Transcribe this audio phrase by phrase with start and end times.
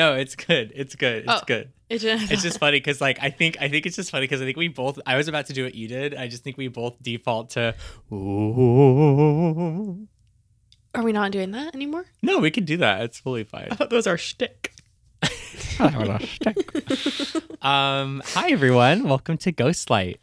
[0.00, 0.72] No, it's good.
[0.74, 1.24] It's good.
[1.24, 1.44] It's Oh.
[1.46, 1.72] good.
[1.90, 4.40] It just, It's just funny because like I think I think it's just funny because
[4.40, 6.14] I think we both I was about to do what you did.
[6.14, 7.74] I just think we both default to
[8.12, 10.06] Ooh.
[10.94, 12.06] Are we not doing that anymore?
[12.22, 13.02] No, we can do that.
[13.02, 13.68] It's fully fine.
[13.70, 14.72] I thought those are shtick.
[17.62, 19.02] um, hi everyone.
[19.04, 20.16] Welcome to Ghostlight.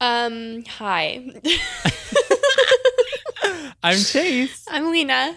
[0.00, 1.30] Um, hi.
[3.84, 4.64] I'm Chase.
[4.70, 5.36] I'm Lena.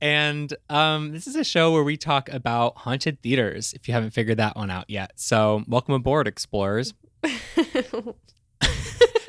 [0.00, 4.10] And um, this is a show where we talk about haunted theaters, if you haven't
[4.10, 5.12] figured that one out yet.
[5.16, 6.92] So, welcome aboard, explorers.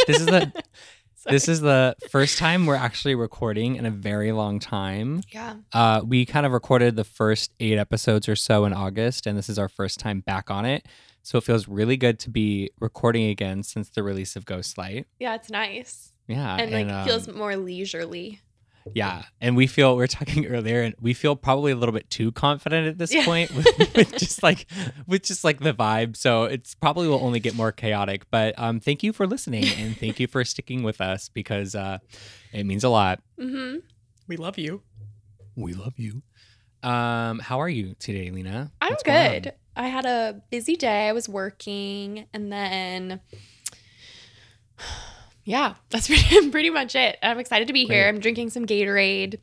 [0.07, 0.63] This is the
[1.29, 5.21] this is the first time we're actually recording in a very long time.
[5.31, 5.55] yeah.
[5.73, 9.49] Uh, we kind of recorded the first eight episodes or so in August, and this
[9.49, 10.87] is our first time back on it.
[11.23, 15.03] So it feels really good to be recording again since the release of Ghostlight.
[15.19, 16.13] Yeah, it's nice.
[16.29, 18.39] Yeah, And like um, feels more leisurely.
[18.93, 22.09] Yeah, and we feel we are talking earlier, and we feel probably a little bit
[22.09, 23.25] too confident at this Yeah.
[23.25, 24.65] point with, with just like
[25.07, 26.15] with just like the vibe.
[26.15, 28.25] So it's probably will only get more chaotic.
[28.31, 31.99] But um, thank you for listening, and thank you for sticking with us because uh,
[32.53, 33.21] it means a lot.
[33.39, 33.77] Mm-hmm.
[34.27, 34.81] We love you.
[35.55, 36.21] We love you.
[36.83, 38.71] Um, how are you today, Lena?
[38.79, 39.53] I'm What's good.
[39.75, 41.07] I had a busy day.
[41.07, 43.19] I was working and then
[45.47, 47.17] yeah, that's pretty, pretty much it.
[47.23, 48.07] I'm excited to be here.
[48.07, 49.39] I'm drinking some Gatorade.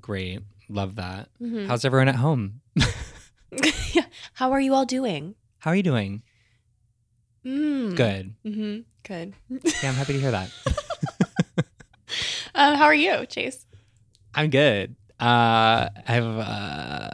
[0.00, 1.28] Great, love that.
[1.40, 1.68] Mhm.
[1.68, 2.60] How's everyone at home?
[4.34, 5.34] How are you all doing?
[5.58, 6.22] How are you doing?
[7.44, 7.94] Mm.
[7.96, 8.34] Good.
[8.44, 8.80] Mm-hmm.
[9.04, 9.34] Good.
[9.82, 10.50] Yeah, I'm happy to hear that.
[12.54, 13.64] um, how are you, Chase?
[14.34, 14.96] I'm good.
[15.18, 17.08] Uh, I've uh,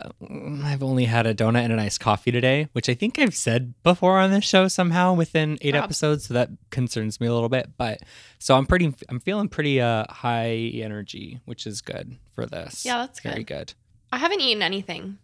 [0.65, 3.75] I've only had a donut and a nice coffee today, which I think I've said
[3.85, 7.71] before on this show somehow within eight episodes, so that concerns me a little bit.
[7.77, 8.01] But
[8.41, 12.85] so I'm pretty, I'm feeling pretty uh high energy, which is good for this.
[12.85, 13.69] Yeah, that's very good.
[13.69, 13.75] good.
[14.11, 15.19] I haven't eaten anything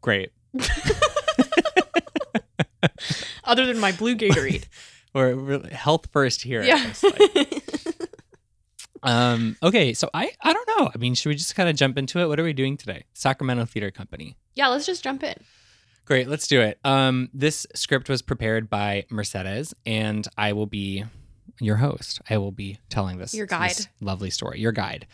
[0.00, 0.32] Great.
[3.44, 4.64] other than my blue Gatorade.
[5.12, 6.62] We're, we're health first here.
[6.62, 6.92] yeah.
[9.02, 9.56] Um.
[9.62, 9.94] Okay.
[9.94, 10.90] So I I don't know.
[10.94, 12.26] I mean, should we just kind of jump into it?
[12.26, 13.04] What are we doing today?
[13.14, 14.36] Sacramento Theater Company.
[14.54, 15.34] yeah, let's just jump in.
[16.06, 16.78] Great, let's do it.
[16.84, 21.04] Um, this script was prepared by Mercedes, and I will be
[21.60, 22.20] your host.
[22.28, 23.70] I will be telling this Your guide.
[23.70, 24.58] this lovely story.
[24.60, 25.06] Your guide.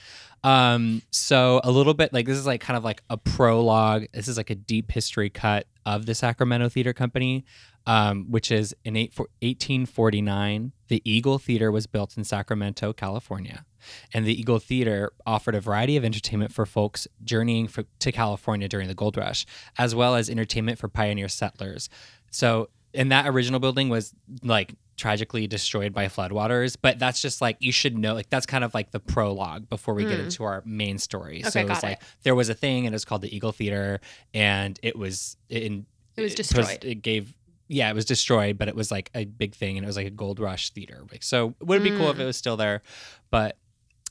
[0.43, 4.07] Um, so a little bit like this is like kind of like a prologue.
[4.15, 7.45] This is like a deep history cut of the Sacramento Theater Company,
[7.87, 10.73] um, which is in eight, 1849.
[10.89, 13.65] The Eagle Theater was built in Sacramento, California
[14.13, 18.67] and the Eagle Theater offered a variety of entertainment for folks journeying for, to California
[18.69, 19.47] during the gold rush,
[19.79, 21.89] as well as entertainment for pioneer settlers.
[22.33, 27.59] So, and that original building was like tragically destroyed by floodwaters, but that's just like
[27.61, 30.25] you should know, like that's kind of like the prologue before we get Mm.
[30.25, 31.43] into our main story.
[31.43, 32.03] so it was like it.
[32.25, 34.01] there was a thing, and it was called the Eagle Theater,
[34.35, 35.87] and it was in
[36.17, 36.85] It was destroyed.
[36.85, 37.35] it gave
[37.69, 40.07] yeah, it was destroyed, but it was like a big thing, and it was like
[40.07, 41.05] a gold rush theater.
[41.11, 42.21] Like, so it would be cool if Mm.
[42.21, 42.83] it was still there,
[43.31, 43.59] but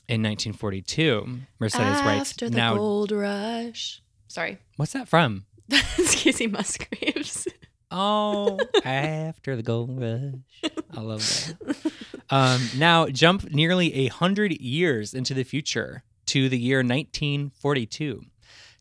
[0.08, 2.76] in 1942, Mercedes writes After the now.
[2.76, 4.02] gold rush.
[4.28, 4.58] Sorry.
[4.76, 5.46] What's that from?
[5.68, 7.48] That's Kacey Musgraves.
[7.90, 10.72] Oh, after the gold rush.
[10.92, 11.92] I love that.
[12.30, 18.22] Um, now jump nearly a hundred years into the future to the year 1942.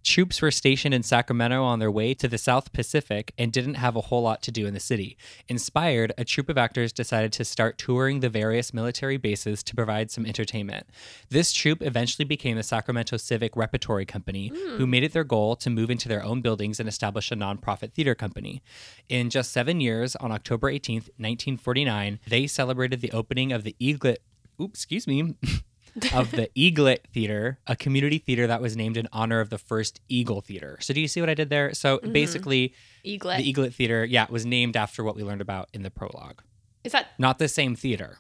[0.05, 3.95] Troops were stationed in Sacramento on their way to the South Pacific and didn't have
[3.95, 5.17] a whole lot to do in the city.
[5.49, 10.11] Inspired, a troupe of actors decided to start touring the various military bases to provide
[10.11, 10.85] some entertainment.
[11.29, 14.89] This troupe eventually became the Sacramento Civic Repertory Company, who hmm.
[14.91, 18.13] made it their goal to move into their own buildings and establish a nonprofit theater
[18.13, 18.61] company.
[19.09, 24.17] In just seven years, on October 18th, 1949, they celebrated the opening of the Eaglet.
[24.61, 25.33] Oops, excuse me.
[26.13, 30.01] of the Eaglet Theater, a community theater that was named in honor of the first
[30.09, 30.77] Eagle Theater.
[30.81, 31.73] So, do you see what I did there?
[31.73, 32.13] So, Mhm.
[32.13, 32.73] basically,
[33.05, 33.37] Eaglet.
[33.37, 36.41] the Eaglet Theater, yeah, was named after what we learned about in the prologue.
[36.83, 38.19] Is that Not the same theater,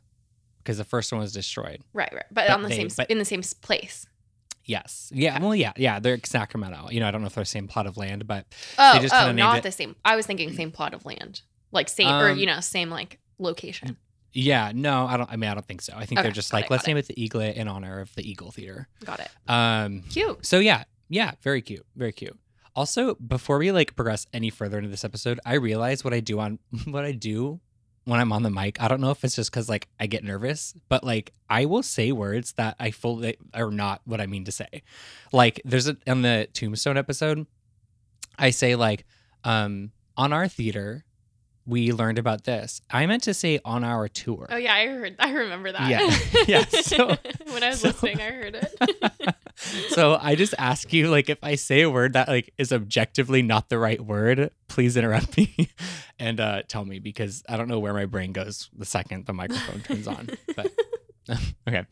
[0.59, 1.81] because the first one was destroyed.
[1.93, 2.11] right?
[2.13, 2.23] Right.
[2.31, 4.07] But, But on the they- same but- in the same place.
[4.67, 5.11] Yes.
[5.13, 5.39] Yeah.
[5.39, 5.73] Well, yeah.
[5.77, 5.99] Yeah.
[5.99, 6.89] They're in Sacramento.
[6.89, 8.47] You know, I don't know if they're the same plot of land, but
[8.79, 9.95] Oh, just oh, not it- the same.
[10.03, 11.41] I was thinking same plot of land,
[11.71, 13.97] like same or Um, you know same like location.
[14.35, 15.31] Yeah, no, I don't.
[15.31, 15.93] I mean, I don't think so.
[15.95, 18.29] I think they're just like it, let's name it the Eaglet in honor of the
[18.29, 18.87] Eagle Theater.
[19.03, 19.29] Got it.
[19.47, 20.03] Um.
[20.09, 20.45] Cute.
[20.45, 22.37] So yeah, yeah, very cute, very cute.
[22.75, 26.39] Also, before we like progress any further into this episode, I realize what I do
[26.39, 27.61] on what I do
[28.03, 28.81] when I'm on the mic.
[28.81, 31.83] I don't know if it's just because like I get nervous, but like I will
[31.83, 34.83] say words that I fully are not what I mean to say.
[35.31, 37.47] Like there's a on the Tombstone episode,
[38.37, 39.05] I say like,
[39.45, 41.05] um, on our theater,
[41.67, 42.79] we learned about this.
[42.91, 44.47] I meant to say on our tour.
[44.51, 45.15] Oh yeah, I heard.
[45.19, 45.89] I remember that.
[45.89, 46.15] Yeah.
[46.47, 47.07] Yeah, so-
[47.51, 49.35] when I was so- listening, I heard it.
[49.89, 53.41] so I just ask you, like, if I say a word that like is objectively
[53.41, 55.69] not the right word, please interrupt me
[56.19, 59.33] and uh, tell me because I don't know where my brain goes the second the
[59.33, 60.29] microphone turns on.
[60.55, 60.71] But
[61.67, 61.85] okay,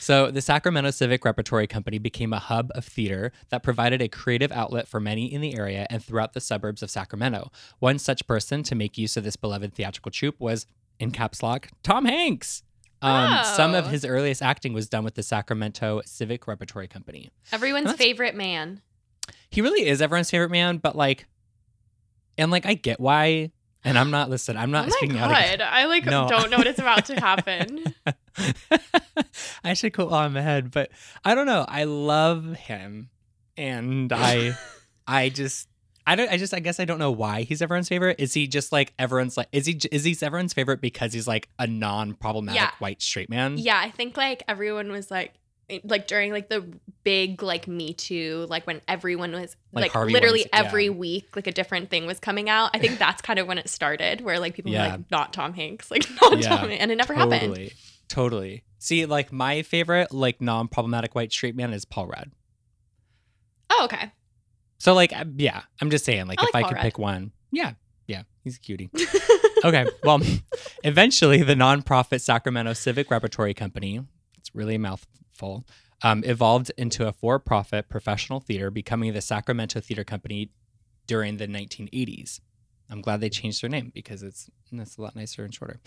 [0.00, 4.50] so the Sacramento Civic Repertory Company became a hub of theater that provided a creative
[4.52, 7.50] outlet for many in the area and throughout the suburbs of Sacramento.
[7.80, 10.66] One such person to make use of this beloved theatrical troupe was,
[10.98, 12.62] in caps lock, Tom Hanks.
[13.02, 13.88] Um, Some of Oh.
[13.88, 17.30] his earliest acting was done with the Sacramento Civic Repertory Company.
[17.52, 18.80] Everyone's favorite man.
[19.50, 21.26] He really is everyone's favorite man, but like,
[22.36, 23.52] and like, I get why.
[23.88, 25.32] And I'm not, listen, I'm not oh my speaking god!
[25.60, 26.28] out I like No.
[26.28, 27.94] don't know what is about to happen.
[29.64, 30.90] I should quote while I'm ahead, but
[31.24, 31.64] I don't know.
[31.66, 33.10] I love him,
[33.56, 34.52] and I,
[35.06, 35.68] I just,
[36.06, 36.30] I don't.
[36.30, 38.16] I just, I guess I don't know why he's everyone's favorite.
[38.20, 39.48] Is he just like everyone's like?
[39.52, 39.78] Is he?
[39.90, 42.70] Is he everyone's favorite because he's like a non-problematic Yeah.
[42.78, 43.58] white straight man?
[43.58, 45.34] yeah, I think like everyone was like,
[45.84, 46.64] like during like the
[47.04, 50.90] big like Me Too, like when everyone was Like like, literally Weinstein, every yeah.
[50.90, 52.70] week like a different thing was coming out.
[52.74, 54.84] I think that's kind of when it started, where like people Yeah.
[54.92, 57.40] were like, not Tom Hanks, like not Yeah, Tom, and it never happened.
[57.40, 57.72] Totally,
[58.08, 58.64] totally.
[58.78, 62.30] See, like my favorite, like non-problematic white straight man is Paul Rudd.
[63.70, 64.12] Oh, okay.
[64.78, 66.82] So like, yeah, I'm just saying, like, I if like I Paul could Rudd.
[66.84, 67.72] pick one, yeah,
[68.06, 68.88] yeah, he's a cutie.
[69.64, 70.20] okay, well,
[70.84, 74.00] eventually the nonprofit Sacramento Civic Repertory Company,
[74.38, 74.78] it's really a
[76.02, 80.50] um, evolved into a for-profit professional theater, becoming the Sacramento Theater Company
[81.06, 82.40] during the 1980s.
[82.90, 85.78] I'm glad they changed their name because it's it's a lot nicer and shorter.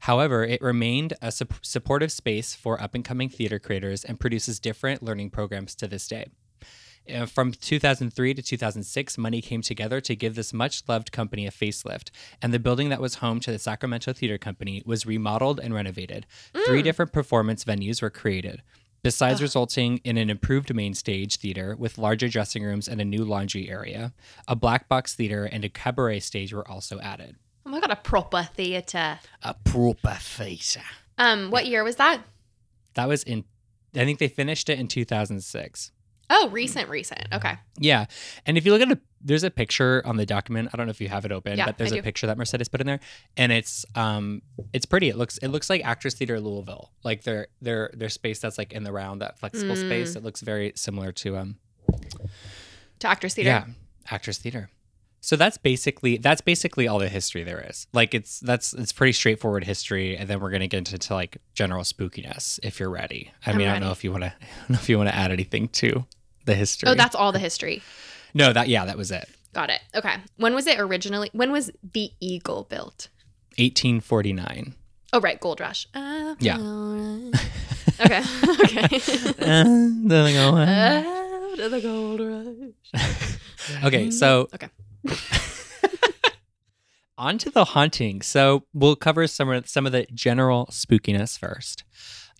[0.00, 4.58] However, it remained a sup- supportive space for up and coming theater creators and produces
[4.58, 6.26] different learning programs to this day.
[7.12, 11.50] Uh, From 2003 to 2006, money came together to give this much loved company a
[11.50, 12.10] facelift,
[12.42, 16.26] and the building that was home to the Sacramento Theater Company was remodeled and renovated.
[16.66, 16.84] Three Mm.
[16.84, 18.62] different performance venues were created.
[19.02, 19.42] Besides Ugh.
[19.42, 23.68] resulting in an improved main stage theater with larger dressing rooms and a new laundry
[23.68, 24.12] area,
[24.46, 27.36] a black box theater and a cabaret stage were also added.
[27.64, 29.18] Oh my god, a proper theater.
[29.42, 30.82] A proper theater.
[31.16, 32.22] Um, what year was that?
[32.94, 33.44] That was in,
[33.94, 35.92] I think they finished it in 2006.
[36.30, 37.26] Oh, recent, recent.
[37.32, 37.54] Okay.
[37.78, 38.04] Yeah.
[38.44, 40.68] And if you look at a there's a picture on the document.
[40.72, 42.68] I don't know if you have it open, Yeah, but there's a picture that Mercedes
[42.68, 43.00] put in there.
[43.36, 44.42] And it's um
[44.72, 45.08] it's pretty.
[45.08, 46.92] It looks it looks like Actors Theater Louisville.
[47.02, 49.86] Like their their their space that's like in the round, that flexible Mm.
[49.86, 50.16] space.
[50.16, 51.56] It looks very similar to um
[53.00, 53.48] To Actors Theater.
[53.50, 53.64] yeah,
[54.10, 54.70] Actors Theater.
[55.20, 57.86] So that's basically that's basically all the history there is.
[57.92, 61.38] Like it's that's it's pretty straightforward history, and then we're gonna get into to like
[61.54, 63.32] general spookiness if you're ready.
[63.44, 64.96] I I'm mean, I don't know if you want to, I don't know if you
[64.96, 66.06] want to add anything to
[66.44, 66.88] the history.
[66.88, 67.82] Oh, that's all the history.
[68.34, 69.28] no, that yeah, that was it.
[69.52, 69.80] Got it.
[69.94, 70.16] Okay.
[70.36, 71.30] When was it originally?
[71.32, 73.08] When was the Eagle built?
[73.56, 74.74] 1849.
[75.12, 75.40] Oh, right.
[75.40, 75.88] Gold Rush.
[75.94, 76.56] Uh, Yeah.
[78.00, 78.22] okay.
[78.60, 78.84] okay.
[78.84, 78.98] okay,
[81.58, 83.84] After the gold rush.
[83.84, 84.68] Okay, so Okay.
[87.18, 88.22] on to the haunting.
[88.22, 91.84] So we'll cover some of some of the general spookiness first.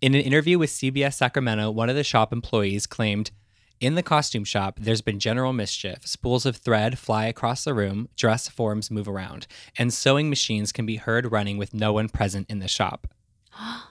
[0.00, 3.32] In an interview with CBS Sacramento, one of the shop employees claimed,
[3.80, 6.06] "In the costume shop, there's been general mischief.
[6.06, 10.86] Spools of thread fly across the room, dress forms move around, and sewing machines can
[10.86, 13.06] be heard running with no one present in the shop."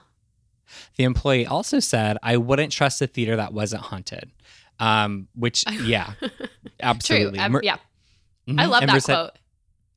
[0.96, 4.30] The employee also said, "I wouldn't trust a theater that wasn't haunted."
[4.78, 6.30] Um, which, yeah, True.
[6.80, 7.38] absolutely.
[7.38, 7.78] Um, Mer- yeah.
[8.46, 8.60] Mhm.
[8.60, 9.30] I love And that Merced- quote.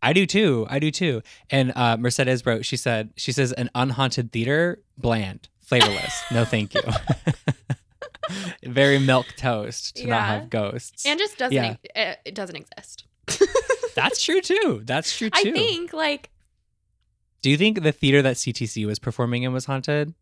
[0.01, 0.65] I do too.
[0.69, 1.21] I do too.
[1.51, 6.23] And uh, Mercedes wrote, she said, she says, an unhaunted theater, bland, flavorless.
[6.31, 6.81] no, thank you.
[8.63, 11.05] Very milk toast to not have ghosts.
[11.05, 11.75] And just doesn't Yeah.
[11.95, 13.05] it, it doesn't exist.
[13.95, 14.81] That's true too.
[14.83, 15.49] That's true too.
[15.49, 16.29] I think like
[17.41, 20.13] Do you think the theater that CTC was performing in was haunted?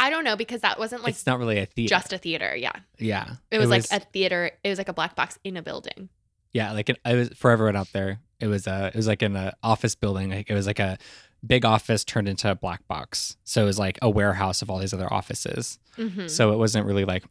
[0.00, 1.88] I don't know because that wasn't like it's not really a theater.
[1.90, 2.54] just a theater.
[2.56, 2.72] Yeah.
[2.98, 3.34] yeah.
[3.50, 4.50] It was, like a theater.
[4.62, 6.08] It was like a black box in a building.
[6.52, 8.20] yeah, like an, it was for everyone out there.
[8.40, 10.30] It was a it was like in an office building.
[10.30, 10.98] Like it was like a
[11.44, 13.36] big office turned into a black box.
[13.44, 15.78] So it was like a warehouse of all these other offices.
[15.96, 16.30] Mhm.
[16.30, 17.24] So it wasn't really like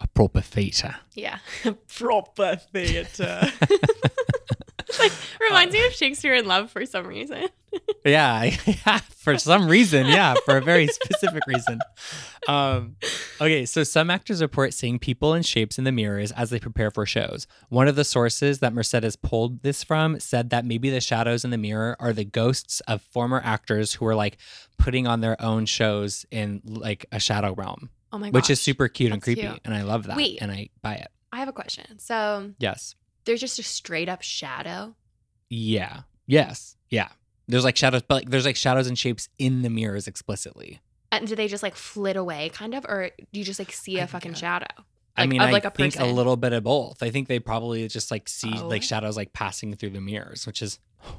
[0.00, 0.96] a proper theater.
[1.14, 1.38] Yeah.
[1.88, 3.42] Proper theater.
[4.98, 7.48] like reminds me of Shakespeare in Love for some reason.
[8.04, 11.80] Yeah, yeah, for some reason, yeah, for a very specific reason.
[12.46, 12.96] Um,
[13.40, 16.90] okay, so some actors report seeing people and shapes in the mirrors as they prepare
[16.90, 17.46] for shows.
[17.70, 21.50] One of the sources that Mercedes pulled this from said that maybe the shadows in
[21.50, 24.36] the mirror are the ghosts of former actors who were like
[24.78, 28.34] putting on their own shows in like a shadow realm, Oh my god.
[28.34, 29.58] which is super cute and creepy, cute.
[29.64, 30.38] and I love that, Wait.
[30.40, 31.08] and I buy it.
[31.32, 31.98] I have a question.
[31.98, 32.94] So Yes,
[33.24, 34.94] there's just a straight up shadow.
[35.50, 37.08] yeah, yes, yeah.
[37.48, 40.80] There's like shadows, but like there's like shadows and shapes in the mirrors explicitly.
[41.10, 43.98] And do they just like flit away, kind of, or do you just like see
[43.98, 44.70] a I fucking uh, think,
[45.16, 45.22] shadow?
[45.22, 47.02] I mean, I like, a think a little bit of both.
[47.02, 48.68] I think they probably just like see Oh.
[48.68, 51.10] like shadows like passing through the mirrors, which is That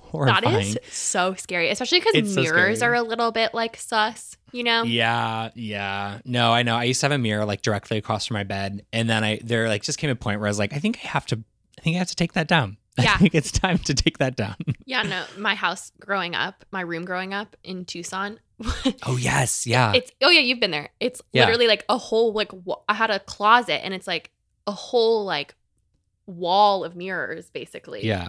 [0.44, 0.62] horrifying.
[0.68, 2.92] is so scary, especially because mirrors scary.
[2.92, 4.84] are a little bit like sus, you know?
[4.84, 6.20] Yeah, yeah.
[6.26, 6.76] No, I know.
[6.76, 9.40] I used to have a mirror like directly across from my bed, and then I
[9.44, 11.44] there like just came a point where I was like, I think I have to,
[11.78, 12.78] I think I have to take that down.
[12.98, 13.16] Yeah.
[13.16, 14.56] I think it's time to take that down.
[14.86, 18.40] Yeah, no, my house growing up, my room growing up in Tucson.
[19.06, 20.90] oh yes, yeah, it's oh yeah, you've been there.
[21.00, 21.44] It's Yeah.
[21.46, 24.32] literally like a whole like wa- I had a closet and it's like
[24.68, 25.56] a whole like
[26.26, 28.06] wall of mirrors basically.
[28.06, 28.28] yeah,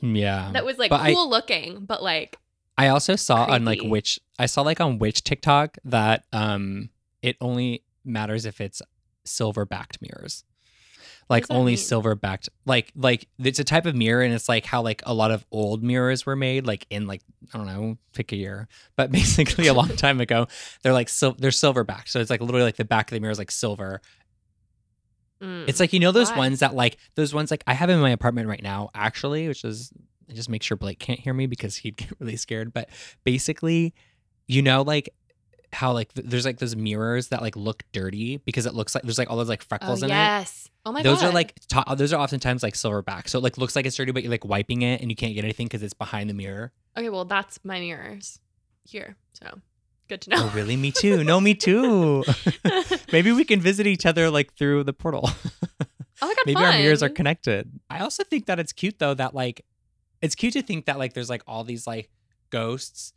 [0.00, 0.50] yeah.
[0.52, 2.36] That was like But I- cool looking, but like
[2.78, 6.90] I also saw on like which I saw like on which TikTok that um
[7.22, 8.82] it only matters if it's
[9.24, 10.44] silver backed mirrors.
[11.32, 11.76] Like only mean?
[11.78, 15.14] silver backed like like it's a type of mirror and it's like how like a
[15.14, 17.22] lot of old mirrors were made like in like
[17.52, 20.46] I don't know pick a year but basically a long time ago
[20.82, 23.20] they're like sil- they're silver backed so it's like literally like the back of the
[23.20, 24.00] mirror is like silver
[25.42, 25.64] mm.
[25.66, 26.38] it's like you know those Why?
[26.38, 29.64] ones that like those ones like I have in my apartment right now actually, which
[29.64, 29.92] is
[30.32, 32.72] I just make sure Blake can't hear me because he'd get really scared.
[32.72, 32.88] But
[33.24, 33.94] basically,
[34.46, 35.10] you know, like
[35.72, 39.02] how like th- there's like those mirrors that like look dirty because it looks like
[39.04, 40.14] there's like all those like oh, freckles in it.
[40.14, 40.68] yes.
[40.84, 41.26] Oh my those god.
[41.26, 43.96] Those are like to- those are oftentimes like silverback, so it like looks like it's
[43.96, 46.34] dirty, but you're like wiping it and you can't get anything because it's behind the
[46.34, 46.72] mirror.
[46.96, 48.38] Okay, well that's my mirrors
[48.84, 49.16] here.
[49.32, 49.60] So
[50.08, 50.50] good to oh, know.
[50.50, 50.76] Oh, really?
[50.76, 51.24] Me too.
[51.24, 52.24] No, me too.
[53.12, 55.30] Maybe we can visit each other like through the portal.
[56.20, 57.80] Oh my god, maybe our mirrors are connected.
[57.90, 59.64] I also think that it's cute though that like
[60.20, 62.10] it's cute to think that like there's like all these like
[62.50, 63.12] ghosts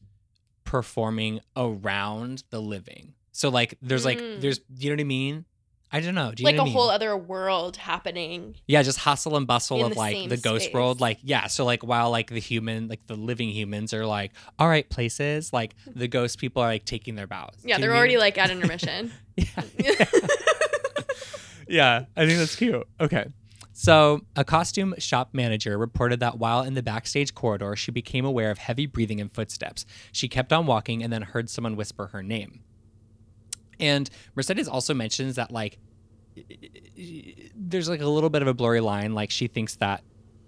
[0.66, 3.14] performing around the living.
[3.32, 4.42] So like there's like Mm.
[4.42, 5.46] there's you know what I mean?
[5.92, 6.32] I don't know.
[6.34, 6.74] Do you like know a mean?
[6.74, 8.56] whole other world happening.
[8.68, 11.00] yeah, just hustle and bustle of the like the ghost world.
[11.00, 14.68] Like yeah, so like while like the human like the living humans are like all
[14.68, 17.54] right places, like the ghost people are like taking their bows.
[17.64, 18.20] Yeah, Do they're know what I already mean?
[18.22, 19.12] like at intermission.
[19.38, 20.06] yeah.
[21.68, 22.88] yeah, I think that's cute.
[23.00, 23.26] Okay.
[23.78, 28.50] So, a costume shop manager reported that while in the backstage corridor, she became aware
[28.50, 29.86] of heavy breathing and footsteps.
[30.14, 32.62] She kept on walking and then heard someone whisper her name.
[33.78, 35.78] And Mercedes also mentions that, like,
[37.56, 39.14] there's like a little bit of a blurry line.
[39.14, 40.04] Like, she thinks that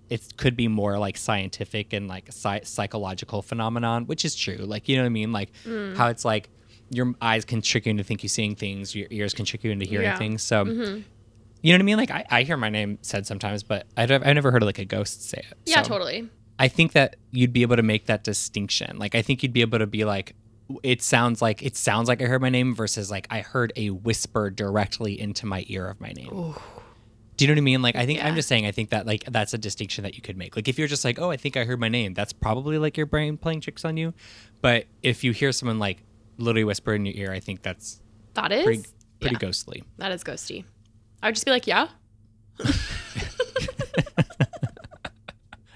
[0.09, 4.55] it could be more like scientific and like psy- psychological phenomenon, which is true.
[4.55, 5.33] Like, you know what I mean?
[5.33, 5.97] Like, Mm.
[5.97, 6.49] how it's like
[6.91, 9.71] your eyes can trick you into think you're seeing things, your ears can trick you
[9.71, 10.17] into hearing Yeah.
[10.17, 10.41] things.
[10.43, 11.03] So, Mhm.
[11.61, 11.97] You know what I mean?
[11.97, 14.79] Like I, I hear my name said sometimes, but I've, I've never heard of like
[14.79, 15.57] a ghost say it.
[15.65, 16.29] Yeah, So totally.
[16.59, 18.97] I think that you'd be able to make that distinction.
[18.97, 20.35] Like I think you'd be able to be like,
[20.83, 23.89] it sounds like it sounds like I heard my name versus like I heard a
[23.91, 26.29] whisper directly into my ear of my name.
[26.33, 26.55] Ooh.
[27.37, 27.81] Do you know what I mean?
[27.83, 30.21] Like I think I'm just saying I think that like that's a distinction that you
[30.21, 30.55] could make.
[30.55, 32.97] Like if you're just like, oh, I think I heard my name, that's probably like
[32.97, 34.13] your brain playing tricks on you.
[34.61, 36.03] But if you hear someone like
[36.37, 38.01] literally whisper in your ear, I think that's
[38.33, 38.83] That is pretty
[39.19, 39.39] pretty yeah.
[39.39, 39.83] ghostly.
[39.97, 40.63] that is ghosty.
[41.21, 41.87] I would just be like, yeah,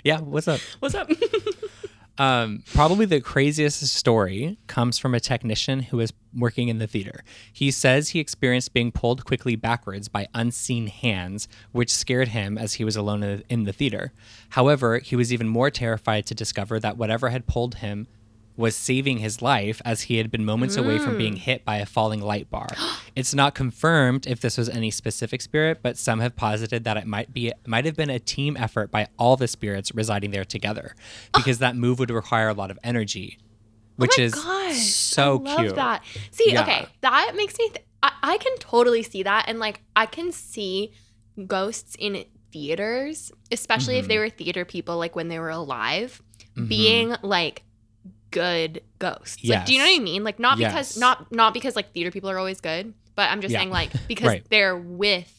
[0.04, 0.60] Yeah, what's up?
[0.80, 1.10] what's up?
[2.18, 7.24] Um, probably the craziest story comes from a technician who was working in the theater.
[7.52, 12.74] He says he experienced being pulled quickly backwards by unseen hands, which scared him as
[12.74, 14.14] he was alone in the- in the theater.
[14.50, 18.08] However, he was even more terrified to discover that whatever had pulled him
[18.58, 21.86] was saving his life as he had been moments away from being hit by a
[21.86, 22.68] falling light bar.
[23.16, 27.08] it's not confirmed if this was any specific spirit, but some have posited that it
[27.08, 30.96] might be might have been a team effort by all the spirits residing there together
[31.36, 33.38] because that move would require a lot of energy.
[33.98, 35.76] Which oh is gosh, so I love cute.
[35.76, 36.04] That.
[36.32, 36.62] See, Yeah.
[36.64, 37.70] okay, that makes me.
[37.70, 40.92] Th- I, I can totally see that, and like I can see
[41.48, 44.24] ghosts in theaters, especially if they Mm-hmm.
[44.24, 46.22] were theater people, like when they were alive,
[46.58, 46.68] Mhm.
[46.68, 47.64] being like
[48.32, 49.44] good ghosts.
[49.44, 50.24] Like, do you know what I mean?
[50.24, 50.72] Like not Yes.
[50.72, 53.60] because not not because like theater people are always good, but I'm just Yeah.
[53.60, 54.44] saying like because Right.
[54.50, 55.38] they're with.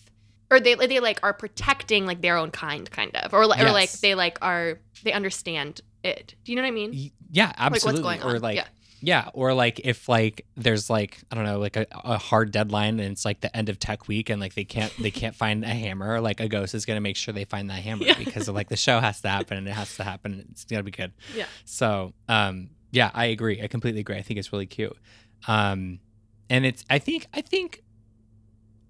[0.50, 3.90] Or they, they like are protecting like their own kind, kind of, or, or like
[3.90, 6.34] they like are they understand it.
[6.44, 7.10] Do you know what I mean?
[7.30, 8.18] Yeah, Like absolutely.
[8.18, 8.22] on?
[8.30, 8.66] Or like yeah.
[9.04, 13.00] Yeah, or like if like there's like I don't know like a, a hard deadline
[13.00, 15.64] and it's like the end of tech week and like they can't they can't find
[15.64, 18.18] a hammer like a ghost is gonna make sure they find that hammer Yeah.
[18.18, 20.82] because like the show has to happen and it has to happen and it's gonna
[20.82, 21.12] be good.
[21.34, 21.46] Yeah.
[21.64, 24.96] So um yeah I agree I completely agree I think it's really cute,
[25.48, 25.98] um
[26.48, 27.82] and it's I think I think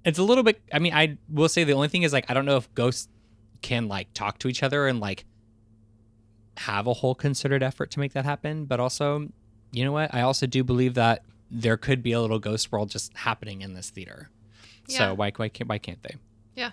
[0.04, 2.34] it's a little bit I mean I will say the only thing is like I
[2.34, 3.08] don't know if ghosts
[3.62, 5.24] can like talk to each other and like
[6.58, 9.28] have a whole concerted effort to make that happen but also
[9.72, 10.14] you know what?
[10.14, 13.72] I also do believe that there could be a little ghost world just happening in
[13.74, 14.28] this theater.
[14.86, 14.98] Yeah.
[14.98, 16.16] So why why can't why can't they?
[16.54, 16.72] Yeah.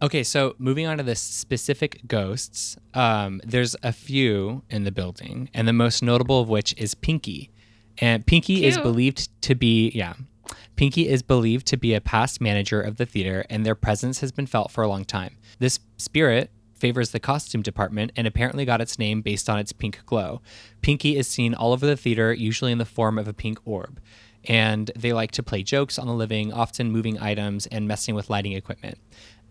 [0.00, 5.50] Okay, so moving on to the specific ghosts, um, there's a few in the building,
[5.52, 7.50] and the most notable of which is Pinky.
[7.98, 10.14] And Pinky is believed to be, yeah,
[10.76, 14.30] Pinky is believed to be a past manager of the theater, and their presence has
[14.30, 15.36] been felt for a long time.
[15.58, 19.98] This spirit favors the costume department and apparently got its name based on its pink
[20.06, 20.40] glow.
[20.80, 24.00] Pinky is seen all over the theater, usually in the form of a pink orb.
[24.44, 28.30] And they like to play jokes on the living, often moving items and messing with
[28.30, 28.98] lighting equipment.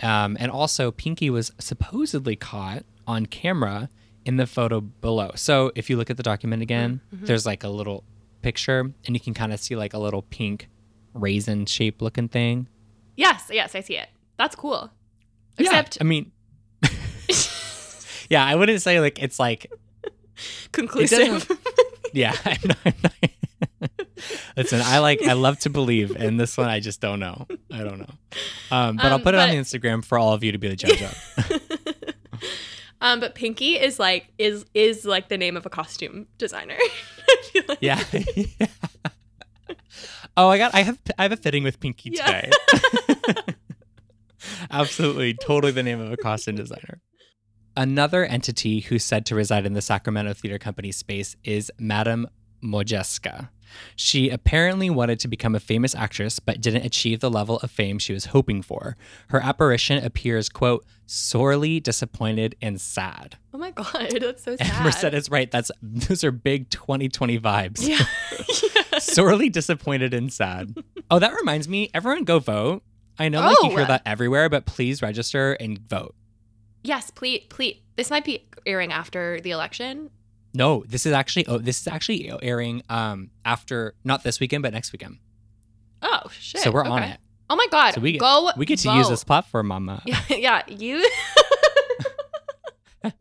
[0.02, 3.90] Um, and also, Pinky was supposedly caught on camera
[4.26, 5.32] in the photo below.
[5.36, 8.04] So if you look at the document again, there's like a little
[8.42, 10.70] picture, and you can kind of see like a little pink
[11.14, 12.68] raisin shape looking thing.
[13.16, 14.10] Yes, yes, I see it.
[14.38, 14.92] That's cool.
[15.58, 16.32] Yeah, Except I mean,
[18.30, 19.72] yeah, I wouldn't say like it's like
[20.72, 21.50] conclusive.
[22.14, 22.34] yeah.
[22.46, 23.14] I'm not, I'm not-
[24.56, 27.46] Listen, I like I love to believe, and this one I just don't know.
[27.72, 28.14] I don't know,
[28.72, 30.68] um, but I'll Um, put it on the Instagram for all of you to be
[30.68, 31.62] the judge of.
[33.02, 36.78] um, but Pinky is like is is like the name of a costume designer.
[37.68, 38.02] Like- Yeah.
[40.38, 40.74] oh, I got.
[40.76, 40.98] I have.
[41.18, 42.42] I have a fitting with Pinky Yeah.
[42.42, 42.52] today.
[44.72, 47.02] Absolutely, totally the name of a costume designer.
[47.76, 52.28] Another entity who's said to reside in the Sacramento Theater Company space is Madame
[52.64, 53.50] Modjeska.
[53.96, 58.00] She apparently wanted to become a famous actress, but didn't achieve the level of fame
[58.00, 58.96] she was hoping for.
[59.30, 63.38] Her apparition appears, quote, sorely disappointed and sad.
[63.54, 64.84] Oh my god, that's so sad.
[64.84, 65.50] Merced is right.
[65.50, 67.88] That's those are big 2020 vibes.
[67.88, 68.06] Yeah.
[68.94, 69.00] yeah.
[69.00, 70.76] sorely disappointed and sad.
[71.10, 72.84] Oh, that reminds me, everyone go vote.
[73.20, 73.76] I know like you Oh.
[73.76, 76.14] hear that everywhere, but please register and vote.
[76.84, 77.82] Yes, please, please.
[77.96, 80.10] This might be airing after the election.
[80.58, 84.74] No, this is actually oh, this is actually airing um after not this weekend but
[84.74, 85.18] next weekend.
[86.02, 86.62] Oh shit!
[86.62, 87.20] So we're on it.
[87.50, 87.94] Oh my god!
[87.94, 88.52] So we get- go.
[88.58, 90.02] We get to use this platform, mama.
[90.06, 90.62] Yeah, yeah.
[90.68, 91.08] You.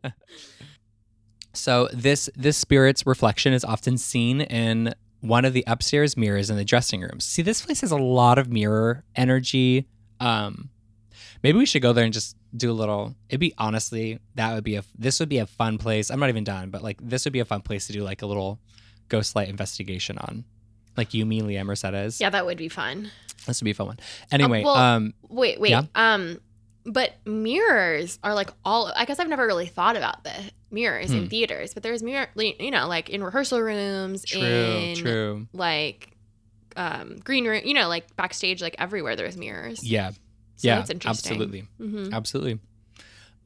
[1.53, 6.55] So this this spirit's reflection is often seen in one of the upstairs mirrors in
[6.55, 7.25] the dressing rooms.
[7.25, 9.87] See, this place has a lot of mirror energy.
[10.19, 10.69] Um,
[11.47, 13.15] maybe we should go there and just do a little.
[13.29, 16.09] It'd be honestly that would be a this would be a fun place.
[16.11, 18.21] I'm not even done, but like this would be a fun place to do like
[18.21, 18.59] a little
[19.07, 20.43] ghost light investigation on.
[20.97, 22.19] Like you, me, Leah Mercedes.
[22.19, 23.11] yeah, that would be fun.
[23.45, 23.99] this would be a fun one.
[24.31, 25.69] Anyway, well- um, Wait, wait.
[25.69, 25.83] Yeah?
[25.95, 26.39] Um,
[26.85, 28.91] but mirrors are like all.
[28.95, 30.33] I guess I've never really thought about the
[30.71, 31.17] mirrors Hmm.
[31.17, 32.27] in theaters, but there's mirror.
[32.35, 35.47] You know, like in rehearsal rooms, true, in true.
[35.53, 36.11] like
[36.75, 37.61] um green room.
[37.65, 39.83] You know, like backstage, like everywhere there's mirrors.
[39.83, 40.11] Yeah,
[40.57, 41.67] So yeah, absolutely.
[41.77, 42.59] hmm Absolutely.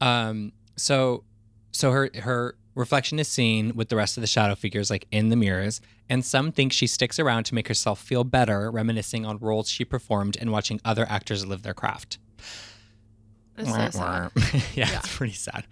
[0.00, 1.24] Um, so
[1.70, 5.28] so her her reflection is seen with the rest of the shadow figures like in
[5.28, 9.38] the mirrors, and some think she sticks around to make herself feel better, reminiscing on
[9.38, 12.18] roles she performed and watching other actors live their craft.
[13.56, 14.30] That's so sad.
[14.52, 14.98] yeah, Yeah.
[14.98, 15.66] it's pretty sad.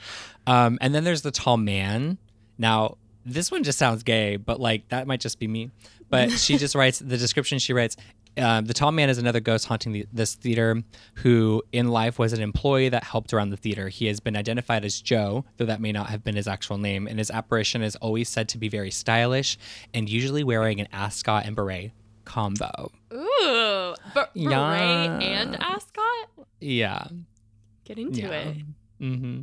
[0.46, 2.18] Um, and then there's the tall man.
[2.58, 5.70] Now, this one just sounds gay, but like that might just be me.
[6.10, 7.58] But she just writes the description.
[7.58, 7.96] She writes,
[8.38, 10.82] um, "The tall man is another ghost haunting the, this theater,
[11.16, 13.88] who in life was an employee that helped around the theater.
[13.88, 17.06] He has been identified as Joe, though that may not have been his actual name.
[17.06, 19.58] And his apparition is always said to be very stylish,
[19.94, 21.92] and usually wearing an ascot and beret
[22.24, 22.92] combo.
[23.12, 25.18] Ooh, but beret Yeah.
[25.20, 26.28] and ascot.
[26.60, 27.06] Yeah,
[27.84, 28.56] Get into it.
[29.00, 29.40] hmm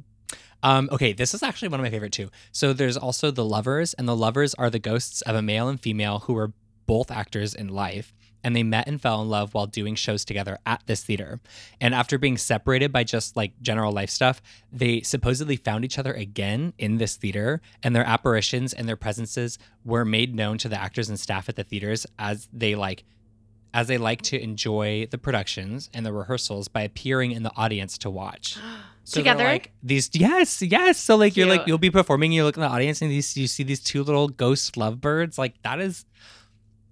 [0.63, 2.29] Um, okay, this is actually one of my favorite too.
[2.51, 5.79] So there's also the lovers, and the lovers are the ghosts of a male and
[5.79, 6.53] female who were
[6.85, 8.13] both actors in life,
[8.47, 11.41] and they met and fell in love while doing shows together at this theater.
[11.81, 16.13] And after being separated by just like general life stuff, they supposedly found each other
[16.13, 20.79] again in this theater, and their apparitions and their presences were made known to the
[20.79, 23.03] actors and staff at the theaters as they like
[23.73, 27.97] as they like to enjoy the productions and the rehearsals by appearing in the audience
[27.99, 28.57] to watch.
[29.03, 29.45] So Together?
[29.45, 30.97] like these yes, yes.
[30.97, 33.47] So like you're like you'll be performing, you look in the audience and these you
[33.47, 35.37] see these two little ghost lovebirds.
[35.37, 36.03] Like that is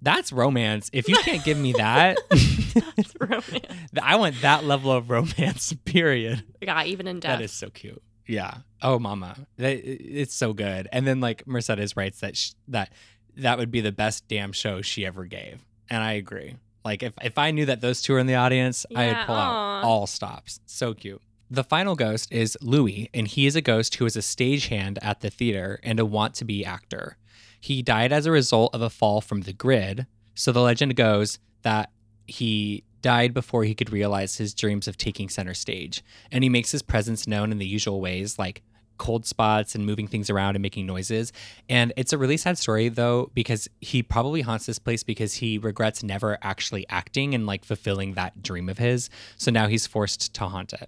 [0.06, 0.89] that's romance.
[0.94, 3.65] If you can't give me that, That's romance.
[4.02, 6.44] I want that level of romance, period.
[6.62, 7.39] Yeah, even in death.
[7.39, 8.02] That is so cute.
[8.28, 8.58] Yeah.
[8.82, 10.88] Oh, mama, it's so good.
[10.91, 12.91] And then like Mercedes writes that sh- that
[13.38, 16.56] that would be the best damn show she ever gave, and I agree.
[16.84, 19.80] Like if if I knew that those two are in the audience, I'd pull aw.
[19.80, 20.60] out all stops.
[20.65, 21.22] So cute.
[21.52, 25.22] The final ghost is Louis, and he is a ghost who is a stagehand at
[25.22, 27.18] the theater and a want to be actor.
[27.65, 30.06] He died as a result of a fall from the grid.
[30.36, 31.89] So the legend goes that
[32.28, 36.04] he died before he could realize his dreams of taking center stage.
[36.32, 38.62] And he makes his presence known in the usual ways, like
[38.99, 41.34] cold spots and moving things around and making noises.
[41.67, 45.58] And it's a really sad story, though, because he probably haunts this place because he
[45.58, 49.10] regrets never actually acting and like fulfilling that dream of his.
[49.38, 50.88] So now he's forced to haunt it.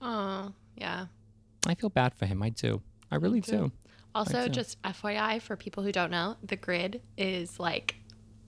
[0.00, 1.06] Oh, Yeah.
[1.66, 2.40] I feel bad for him.
[2.40, 2.82] I do.
[3.10, 3.72] I really do.
[4.14, 7.96] Also, just FYI for people who don't know, the grid is like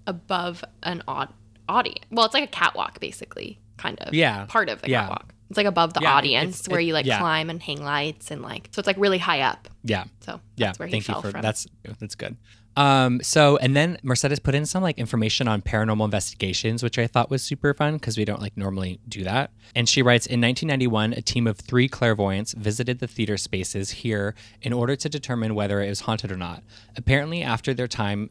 [0.07, 1.33] above an odd
[1.69, 2.05] audience.
[2.11, 4.15] Well, it's like a catwalk, basically, kind of.
[4.15, 4.47] Yeah.
[4.47, 5.01] Part of a Yeah.
[5.03, 5.35] catwalk.
[5.49, 7.19] It's like above the Yeah, audience it's- where it- you like yeah.
[7.19, 9.69] climb and hang lights and like so it's like really high up.
[9.85, 10.05] Yeah.
[10.21, 10.67] So Yeah.
[10.69, 11.43] that's where he Thank fell you for from.
[11.43, 11.67] that's
[12.01, 12.37] that's good.
[12.77, 17.07] Um, so and then Mercedes put in some like information on paranormal investigations, which I
[17.07, 19.51] thought was super fun because we don't like normally do that.
[19.75, 24.35] And she writes in 1991, a team of three clairvoyants visited the theater spaces here
[24.61, 26.63] in order to determine whether it was haunted or not.
[26.99, 28.29] Apparently, after their time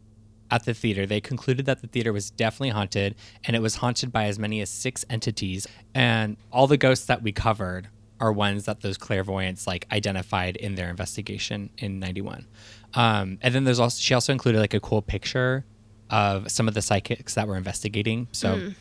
[0.51, 4.11] at the theater, they concluded that the theater was definitely haunted and it was haunted
[4.11, 5.67] by as many as six entities.
[5.93, 10.75] And all the ghosts that we covered are ones that those clairvoyants like identified in
[10.75, 12.47] their investigation in 91.
[12.93, 15.65] Um, and then there's also, she also included like a cool picture
[16.09, 18.27] of some of the psychics that were investigating.
[18.31, 18.71] So,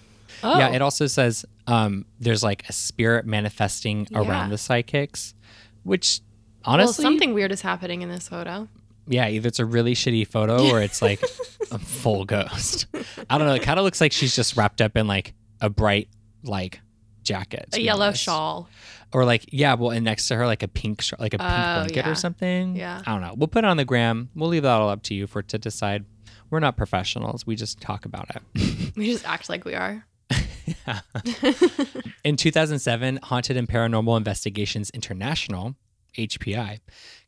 [0.42, 0.58] oh.
[0.58, 4.20] yeah, it also says um, there's like a spirit manifesting Yeah.
[4.20, 5.34] around the psychics,
[5.82, 6.20] which
[6.64, 8.68] well, honestly, something weird is happening in this photo.
[9.06, 11.22] Yeah, either it's a really shitty photo or it's like
[11.72, 12.86] a full ghost.
[13.28, 13.54] I don't know.
[13.54, 16.08] It kind of looks like she's just wrapped up in like a bright
[16.42, 16.80] like
[17.22, 18.22] jacket, A yellow honest.
[18.22, 18.68] shawl.
[19.12, 21.74] or like yeah, well, and next to her like a pink, like a pink Oh,
[21.80, 22.10] blanket yeah.
[22.10, 22.76] or something.
[22.76, 23.02] Yeah.
[23.06, 23.34] I don't know.
[23.36, 24.28] We'll put it on the gram.
[24.34, 26.04] We'll leave that all up to you for to decide.
[26.50, 27.46] We're not professionals.
[27.46, 28.42] We just talk about it.
[28.96, 30.06] We just act like we are.
[32.24, 35.74] In 2007, Haunted and Paranormal Investigations International,
[36.14, 36.80] HPI,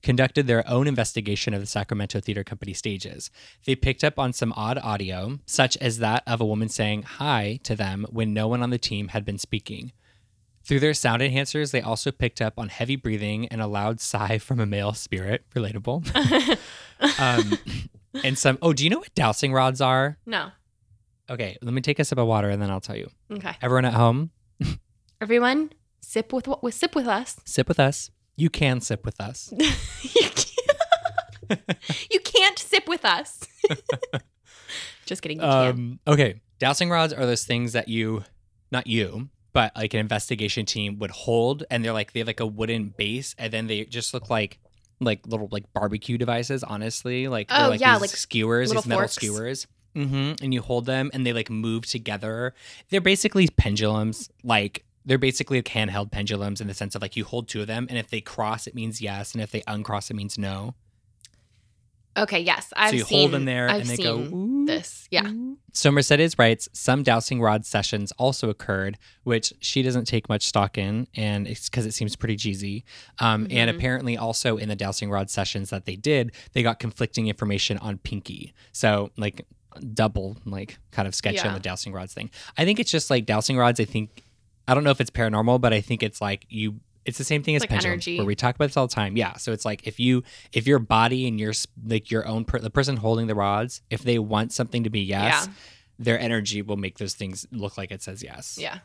[0.02, 3.30] conducted their own investigation of the Sacramento Theater Company stages.
[3.64, 7.60] They picked up on some odd audio, such as that of a woman saying hi
[7.64, 9.92] to them when no one on the team had been speaking.
[10.64, 14.38] Through their sound enhancers, they also picked up on heavy breathing and a loud sigh
[14.38, 15.44] from a male spirit.
[15.54, 16.58] Relatable.
[17.20, 17.58] um,
[18.24, 20.18] and some, oh, do you know what dowsing rods are?
[20.26, 20.50] No.
[21.30, 23.10] Okay, let me take a sip of water and then I'll tell you.
[23.30, 23.56] Okay.
[23.62, 24.30] Everyone at home,
[25.20, 25.70] Everyone,
[26.00, 26.62] sip with what?
[26.62, 27.40] With sip with us.
[27.44, 28.10] sip with us.
[28.36, 29.52] You can sip with us.
[29.58, 30.28] you,
[31.48, 31.68] can't,
[32.10, 33.46] you can't sip with us.
[35.06, 35.40] Just kidding.
[35.40, 36.40] Um, okay.
[36.58, 38.24] Dowsing rods are those things that you,
[38.72, 42.40] not you, but like an investigation team would hold, and they're like they have like
[42.40, 44.58] a wooden base, and then they just look like
[45.00, 46.62] like little like barbecue devices.
[46.64, 49.14] Honestly, like they're Oh, like yeah, like skewers, these metal forks.
[49.14, 49.66] skewers.
[49.94, 52.54] hmm And you hold them, and they like move together.
[52.90, 54.82] They're basically pendulums, like.
[55.06, 57.86] They're basically like handheld pendulums in the sense of like you hold two of them,
[57.88, 60.74] and if they cross, it means yes, and if they uncross, it means no.
[62.18, 62.40] Okay.
[62.40, 63.18] Yes, I've so you seen.
[63.20, 64.16] hold them there, I've and they go.
[64.20, 65.06] "Ooh, this.
[65.10, 65.30] Yeah.
[65.74, 70.78] So Mercedes writes some dowsing rod sessions also occurred, which she doesn't take much stock
[70.78, 72.84] in, and it's because it seems pretty cheesy.
[73.18, 73.76] Um, And Mhm.
[73.76, 77.98] apparently, also in the dowsing rod sessions that they did, they got conflicting information on
[77.98, 78.54] Pinky.
[78.72, 79.46] So like
[79.92, 82.30] double, like kind of sketchy on the dowsing rods thing.
[82.56, 83.78] I think it's just like dowsing rods.
[83.78, 84.22] I think
[84.68, 86.80] I don't know if it's paranormal, but I think it's like you.
[87.04, 88.16] It's the same thing as Like pendulums, energy.
[88.18, 89.16] where we talk about this all the time.
[89.16, 89.34] Yeah.
[89.36, 91.52] So it's like if you if your body and your
[91.86, 95.00] like your own per, the person holding the rods, if they want something to be
[95.02, 95.52] yes, Yeah.
[96.00, 98.58] their energy will make those things look like it says yes.
[98.60, 98.78] Yeah.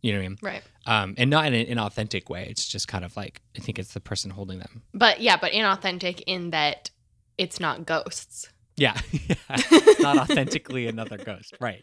[0.00, 0.38] You know what I mean?
[0.42, 0.62] Right.
[0.86, 2.46] Um, and not in an inauthentic way.
[2.48, 4.82] It's just kind of like I think it's the person holding them.
[4.94, 6.90] But yeah, but inauthentic in that
[7.36, 8.48] it's not ghosts.
[8.76, 8.96] Yeah.
[9.50, 11.54] it's not authentically another ghost.
[11.60, 11.82] Right.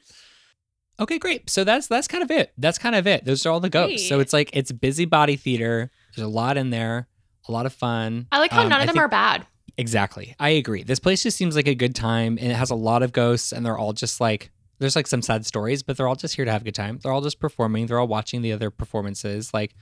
[1.00, 1.50] Okay, great.
[1.50, 2.54] So that's that's kind of it.
[2.58, 3.26] That's kind of it.
[3.26, 4.08] Those are all the ghosts.
[4.08, 5.92] So it's like it's busybody theater.
[6.16, 7.08] There's a lot in there,
[7.48, 8.28] a lot of fun.
[8.32, 9.48] I like how Um, none I of them think- are bad.
[9.76, 10.36] Exactly.
[10.40, 10.84] I agree.
[10.84, 13.52] This place just seems like a good time and it has a lot of ghosts
[13.52, 16.46] and they're all just like there's like some sad stories, but they're all just here
[16.46, 17.00] to have a good time.
[17.02, 17.88] They're all just performing.
[17.88, 19.52] They're all watching the other performances.
[19.52, 19.74] Like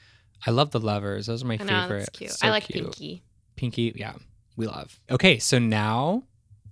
[0.47, 1.25] I love the lovers.
[1.25, 1.99] Those are my I know favorite.
[1.99, 2.31] that's cute.
[2.31, 2.85] So I like cute.
[2.85, 3.23] Pinky.
[3.57, 4.13] Pinky, yeah,
[4.55, 4.97] we love.
[5.09, 6.23] Okay, so now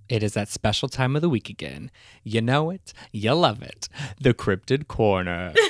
[0.09, 1.91] it is that special time of the week again.
[2.23, 3.87] You know it, you love it.
[4.19, 5.53] The cryptid corner.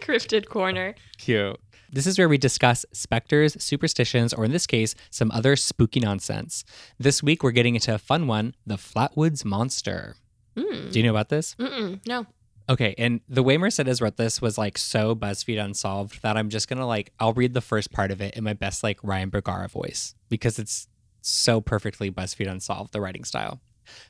[0.00, 0.94] Cryptid corner.
[1.16, 1.58] Cute.
[1.90, 6.64] This is where we discuss specters, superstitions, or in this case, some other spooky nonsense.
[6.98, 10.16] This week, we're getting into a fun one the Flatwoods Monster.
[10.56, 10.92] Mm.
[10.92, 11.54] Do you know about this?
[11.54, 12.00] Mm-mm.
[12.06, 12.26] No.
[12.68, 16.68] Okay, and the way Mercedes wrote this was like so BuzzFeed Unsolved that I'm just
[16.68, 19.68] gonna like, I'll read the first part of it in my best like Ryan Bergara
[19.68, 20.88] voice because it's
[21.26, 23.60] so perfectly BuzzFeed Unsolved, the writing style.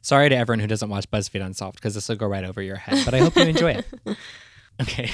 [0.02, 2.76] Sorry to everyone who doesn't watch BuzzFeed Unsolved because this will go right over your
[2.76, 3.86] head, but I hope you enjoy it.
[4.82, 5.08] Okay.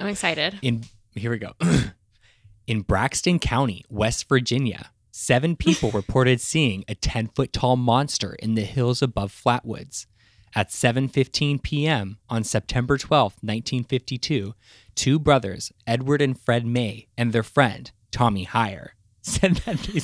[0.00, 0.58] I'm excited.
[0.62, 0.84] In
[1.16, 1.52] here we go.
[2.68, 8.54] In Braxton County, West Virginia, seven people reported seeing a 10 foot tall monster in
[8.54, 10.06] the hills above Flatwoods.
[10.54, 12.18] At 7:15 p.m.
[12.28, 14.54] on September 12, 1952,
[14.94, 19.98] two brothers, Edward and Fred May, and their friend, Tommy Hyer, said that they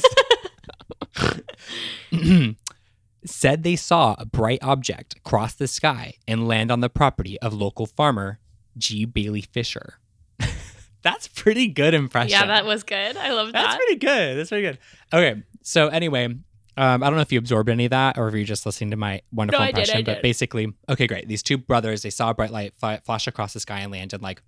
[3.25, 7.53] said they saw a bright object cross the sky and land on the property of
[7.53, 8.39] local farmer
[8.77, 9.05] G.
[9.05, 9.99] Bailey Fisher.
[11.03, 12.31] That's pretty good impression.
[12.31, 13.17] Yeah, that was good.
[13.17, 13.53] I love that.
[13.53, 14.39] That's pretty good.
[14.39, 14.79] That's pretty good.
[15.13, 15.43] Okay.
[15.63, 18.45] So anyway, um, I don't know if you absorbed any of that or if you're
[18.45, 21.29] just listening to my wonderful No, I did, impression, but basically, okay, great.
[21.29, 24.13] These two brothers, they saw a bright light fly, flash across the sky and land
[24.13, 24.43] in like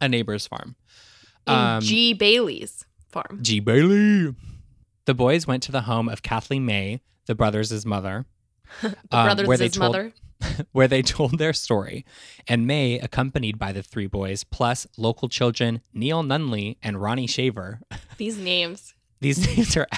[0.00, 0.74] a neighbor's farm.
[1.46, 2.12] Um, G.
[2.12, 3.38] Bailey's farm.
[3.42, 3.60] G.
[3.60, 4.34] Bailey.
[5.10, 8.26] The boys went to the home of Kathleen May, the brothers' mother,
[8.80, 10.12] The um, brothers where they told- mother.
[10.70, 12.04] where they told their story.
[12.46, 17.80] And May, accompanied by the three boys, plus local children Neil Nunley and Ronnie Shaver.
[18.18, 19.88] These names These names are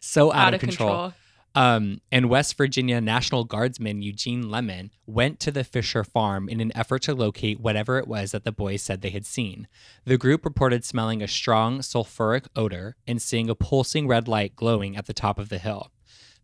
[0.00, 1.12] so out, out, of control.
[1.54, 6.72] Um, and West Virginia National Guardsman Eugene Lemon went to the Fisher farm in an
[6.74, 9.68] effort to locate whatever it was that the boys said they had seen.
[10.06, 14.96] The group reported smelling a strong sulfuric odor and seeing a pulsing red light glowing
[14.96, 15.90] at the top of the hill.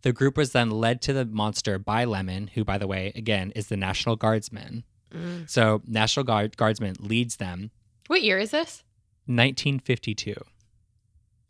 [0.02, 3.50] The group was then led to the monster by Lemon, who, by the way, again,
[3.56, 4.84] is the National Guardsman.
[5.10, 5.48] Mm.
[5.48, 7.70] So, National Guard- Guardsman leads them
[8.08, 8.84] What year is this?
[9.26, 10.34] 1952.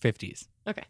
[0.03, 0.47] 50s.
[0.66, 0.85] Okay.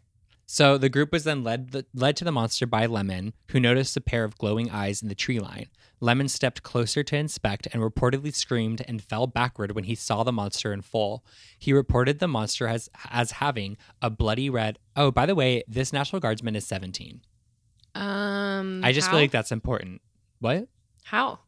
[0.51, 3.95] So the group was then led the, led to the monster by Lemon, who noticed
[3.95, 5.67] a pair of glowing eyes in the tree line.
[5.99, 10.31] Lemon stepped closer to inspect and reportedly screamed and fell backward when he saw the
[10.31, 11.23] monster in full.
[11.59, 14.79] He reported the monster as as having a bloody red.
[14.95, 17.21] Oh, by the way, this National Guardsman is 17.
[17.93, 19.13] Um, I just how?
[19.13, 20.01] feel like that's important.
[20.39, 20.67] What?
[21.03, 21.39] how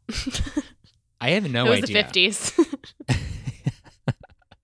[1.20, 1.88] I have no it was idea.
[1.88, 2.54] the fifties.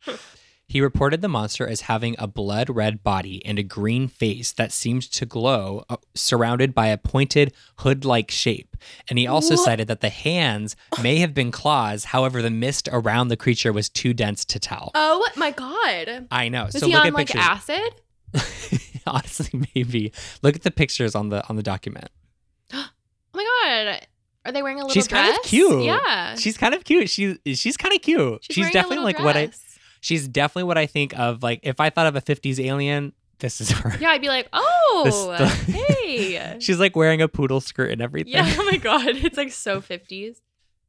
[0.69, 4.73] He reported the monster as having a blood red body and a green face that
[4.73, 8.75] seemed to glow, uh, surrounded by a pointed hood like shape.
[9.09, 9.63] And he also What?
[9.63, 13.87] cited that the hands may have been claws, however, the mist around the creature was
[13.87, 14.91] too dense to tell.
[14.93, 16.27] oh my god!
[16.31, 16.65] I know.
[16.65, 17.45] Was so he look on at like pictures.
[17.47, 17.93] acid?
[19.07, 20.11] Honestly, maybe.
[20.41, 22.09] Look at the pictures on the on the document.
[23.33, 24.07] Oh my god!
[24.45, 25.27] Are they wearing a little She's dress?
[25.27, 25.83] kind of cute.
[25.83, 27.07] Yeah, She's kind of cute.
[27.07, 28.43] She she's kind of cute.
[28.43, 29.61] She's, She's, definitely like what I dress.
[30.01, 33.61] She's definitely what I think of like if I thought of a 50s alien, this
[33.61, 33.95] is her.
[33.99, 36.57] Yeah, I'd be like, oh, the- hey.
[36.59, 38.33] She's like wearing a poodle skirt and everything.
[38.33, 40.41] yeah, oh my god, it's like so fifties.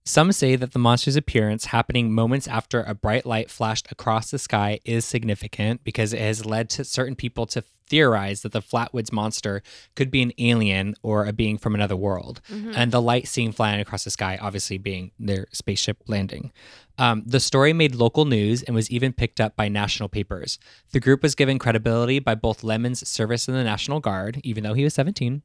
[0.09, 4.39] Some say that the monster's appearance happening moments after a bright light flashed across the
[4.39, 9.13] sky is significant because it has led to certain people to theorize that the Flatwoods
[9.13, 9.63] monster
[9.97, 12.41] could be an alien or a being from another world.
[12.51, 12.73] Mm-hmm.
[12.75, 16.53] And the light seen flying across the sky, obviously being their spaceship landing.
[16.97, 20.59] Um, the story made local news and was even picked up by national papers.
[20.93, 24.73] The group was given credibility by both Lemon's service in the National Guard, even though
[24.73, 25.43] he was 17,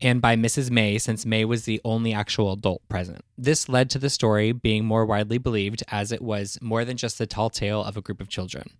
[0.00, 0.70] and by Mrs.
[0.70, 3.24] May, since May was the only actual adult present.
[3.38, 7.18] This led to the story being more widely believed as it was more than just
[7.18, 8.70] the tall tale of a group of children.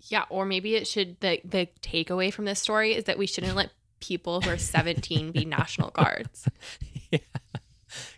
[0.00, 3.56] Yeah, or maybe it should the the takeaway from this story is that we shouldn't
[3.56, 6.48] let people who are 17 be national guards.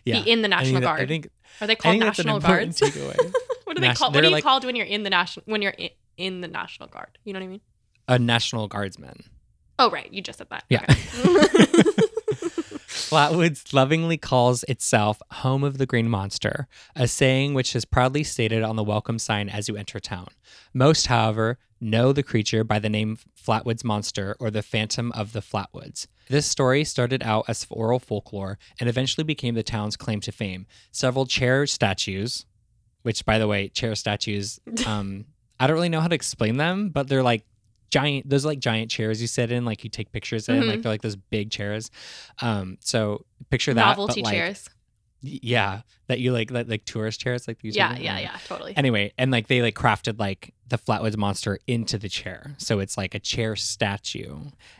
[0.03, 0.21] Yeah.
[0.23, 1.01] Be in the National think that- Guard.
[1.01, 1.29] I think,
[1.61, 2.79] are they I called think that's an national guards?
[2.79, 3.33] takeaway.
[3.63, 4.15] what are they Nat- called?
[4.15, 6.47] What are you like- called when you're in the national when you're in, in the
[6.47, 7.17] National Guard?
[7.23, 7.61] You know what I mean?
[8.07, 9.23] a National Guardsman.
[9.83, 10.63] Oh right, you just said that.
[10.69, 10.83] Yeah.
[10.83, 10.95] Okay.
[12.87, 18.61] Flatwoods lovingly calls itself home of the green monster, a saying which is proudly stated
[18.61, 20.27] on the welcome sign as you enter town.
[20.71, 25.41] Most, however, know the creature by the name Flatwoods Monster or the Phantom of the
[25.41, 26.05] Flatwoods.
[26.29, 30.67] This story started out as oral folklore and eventually became the town's claim to fame.
[30.91, 32.45] Several chair statues,
[33.01, 35.25] which, by the way, chair statues, um,
[35.59, 37.45] I don't really know how to explain them, but they're like
[37.91, 40.79] giant those are like giant chairs you sit in like you take pictures in like
[40.79, 40.83] Mhm.
[40.83, 41.91] they're like those big chairs
[42.41, 44.69] um so picture that Novelty but chairs.
[45.23, 48.75] y- yeah that you like like, like tourist chairs like these Yeah, yeah, yeah, totally.
[48.77, 52.97] anyway and like they like crafted like the flatwoods monster into the chair so it's
[52.97, 54.37] like a chair statue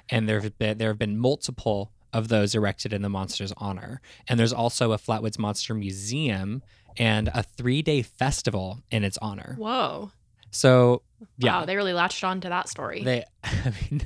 [0.10, 4.02] and there have been there have been multiple of those erected in the monster's honor
[4.28, 6.62] and there's also a flatwoods monster museum
[6.98, 10.12] and a three-day festival in its honor Whoa.
[10.52, 11.02] So
[11.38, 13.04] yeah Wow, they really latched on to that story.
[13.04, 14.02] they, I mean,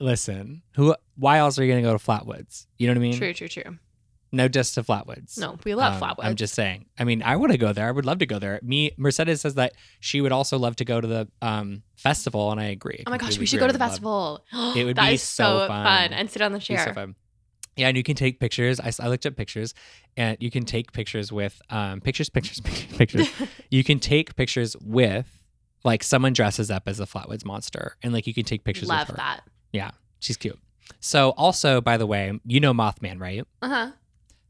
[0.00, 0.62] listen.
[0.76, 0.94] Who?
[1.16, 2.66] Why else are you gonna go to Flatwoods?
[2.78, 3.14] You know what I mean?
[3.18, 3.78] true, true, true.
[4.34, 5.38] No, just to Flatwoods.
[5.38, 6.24] No, we love Um, Flatwoods.
[6.24, 6.86] I'm just saying.
[6.98, 7.86] I mean, I want to go there.
[7.86, 8.58] I would love to go there.
[8.62, 12.60] Me, Mercedes says that she would also love to go to the um festival, and
[12.60, 13.02] I agree.
[13.06, 14.44] Oh my gosh, we should go to the festival.
[14.76, 16.12] It would That be is so fun.
[16.12, 16.86] and sit on the chair.
[16.86, 17.14] so fun.
[17.76, 18.80] Yeah, and you can take pictures.
[18.80, 19.72] I, I looked up pictures,
[20.16, 22.96] and you can take pictures with um pictures, pictures, pictures.
[22.98, 23.28] pictures.
[23.70, 25.26] you can take pictures with
[25.84, 29.08] like someone dresses up as a Flatwoods monster, and like you can take pictures Love
[29.08, 29.16] with her.
[29.16, 29.40] that.
[29.72, 30.58] Yeah, she's cute.
[31.00, 33.44] So, also, by the way, you know Mothman, right?
[33.62, 33.90] Uh huh.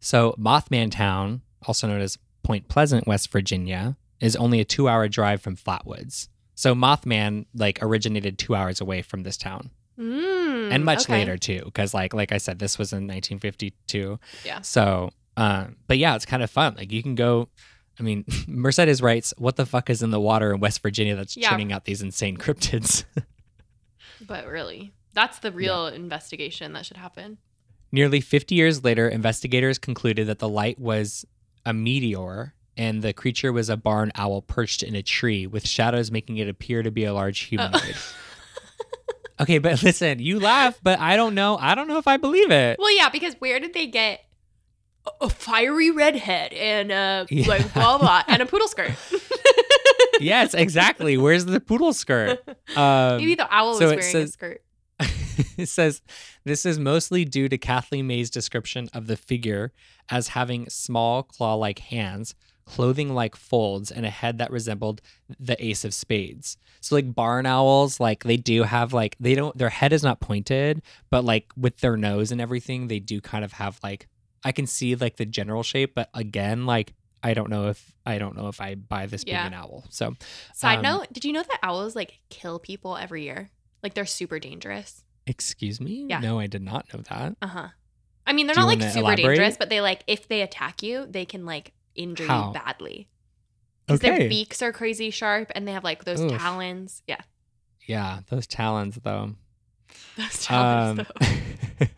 [0.01, 5.07] So, Mothman Town, also known as Point Pleasant, West Virginia, is only a two hour
[5.09, 6.29] drive from Flatwoods.
[6.55, 9.71] So, Mothman like originated two hours away from this town,
[10.03, 11.13] Mm, and much okay.
[11.19, 14.19] later too, because like like I said, this was in 1952.
[14.45, 14.61] Yeah.
[14.63, 16.75] So, um, but yeah, it's kind of fun.
[16.77, 17.49] Like you can go.
[18.01, 21.37] I mean, Mercedes writes, "What the fuck is in the water in West Virginia that's
[21.37, 21.51] Yeah.
[21.51, 23.05] churning out these insane cryptids?"
[24.27, 27.39] But really, that's the real investigation that should happen.
[27.91, 31.25] Nearly 50 years later, investigators concluded that the light was
[31.67, 36.11] a meteor and the creature was a barn owl perched in a tree with shadows
[36.11, 37.97] making it appear to be a large humanoid.
[39.43, 41.57] Okay, but listen, you laugh, but I don't know.
[41.59, 42.79] I don't know if I believe it.
[42.79, 44.21] Well, yeah, because where did they get
[45.07, 47.49] a, a fiery redhead and uh Yeah.
[47.49, 48.93] like blah blah and a poodle skirt?
[50.21, 51.17] yes, exactly.
[51.17, 52.41] Where's the poodle skirt?
[52.77, 54.63] Um, Maybe the owl was so it wearing a says- skirt.
[55.59, 56.01] it says
[56.45, 59.73] this is mostly due to Kathleen May's description of the figure
[60.09, 62.35] as having small claw like hands,
[62.75, 65.01] clothing like folds, and a head that resembled
[65.39, 66.57] the ace of spades.
[66.81, 70.21] So, like barn owls, like they do have like, they don't, their head is not
[70.21, 74.09] pointed, but like with their nose and everything, they do kind of have like,
[74.45, 78.19] I can see like the general shape, but again, like, I don't know if I
[78.19, 79.85] don't know if I buy this being an owl.
[79.91, 80.17] So
[80.55, 83.51] Side um, note, did you know that owls like kill people every year?
[83.83, 85.05] Like they're super dangerous.
[85.27, 86.07] excuse me.
[86.09, 86.19] Yeah.
[86.21, 87.37] No, I did not know that.
[87.41, 87.69] Uh-huh.
[88.27, 89.37] I mean, they're Do not like super elaborate?
[89.37, 92.49] dangerous, but they like if they attack you, they can like injure How?
[92.49, 93.09] you badly.
[93.87, 96.41] Because their beaks are crazy sharp and they have like those Oof.
[96.41, 97.03] talons.
[97.07, 97.21] Yeah.
[97.87, 99.35] Yeah, those talons though.
[100.17, 101.07] Those talons Um,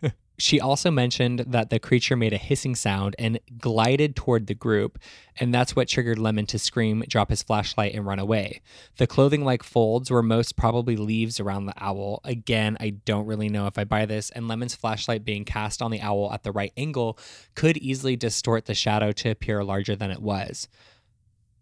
[0.01, 0.09] though.
[0.37, 4.99] she also mentioned that the creature made a hissing sound and glided toward the group,
[5.39, 8.61] and that's what triggered Lemon to scream, drop his flashlight, and run away.
[8.97, 12.19] The clothing like folds were most probably leaves around the owl.
[12.23, 15.91] Again, I don't really know if I buy this, and Lemon's flashlight being cast on
[15.91, 17.17] the owl at the right angle
[17.55, 20.67] could easily distort the shadow to appear larger than it was.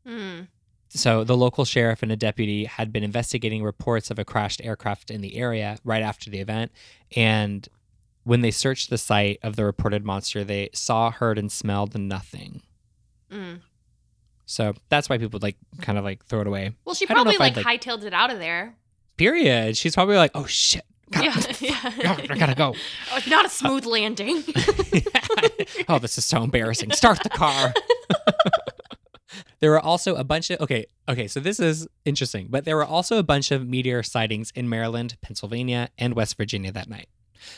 [0.05, 0.41] Hmm.
[0.95, 5.09] So, the local sheriff and a deputy had been investigating reports of a crashed aircraft
[5.09, 6.71] in the area right after the event.
[7.15, 7.67] And
[8.23, 12.62] when they searched the site of the reported monster, they saw, heard, and smelled nothing.
[13.31, 13.62] Mm.
[14.45, 16.75] So, that's why people like kind of like throw it away.
[16.86, 18.75] Well, she I don't know probably like, I'd, hightailed it out of there.
[19.17, 19.77] Period.
[19.77, 20.86] She's probably like, oh shit.
[21.12, 22.17] God, Yeah, yeah.
[22.29, 22.75] I gotta go.
[23.12, 24.43] Oh, not a smooth landing.
[25.88, 26.91] oh, this is so embarrassing.
[26.91, 27.73] Start the car.
[29.59, 32.86] there were also a bunch of okay, okay, so this is interesting, but there were
[32.86, 37.07] also a bunch of meteor sightings in Maryland, Pennsylvania, and West Virginia that night.